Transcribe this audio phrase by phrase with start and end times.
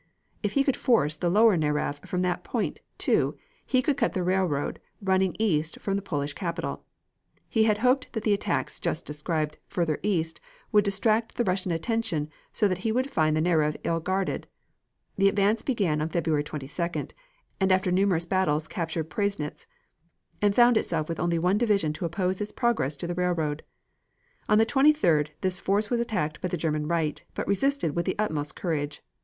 [0.41, 4.23] If he could force the lower Narev from that point, too, he could cut the
[4.23, 6.83] railroad running east from the Polish capital.
[7.47, 10.41] He had hoped that the attacks just described further east
[10.71, 14.47] would distract the Russian attention so that he would find the Narev ill guarded.
[15.19, 17.11] The advance began on February 22d,
[17.59, 19.67] and after numerous battles captured Przasnysz,
[20.41, 23.61] and found itself with only one division to oppose its progress to the railroad.
[24.49, 28.15] On the 23d this force was attacked by the German right, but resisted with the
[28.17, 29.03] utmost courage.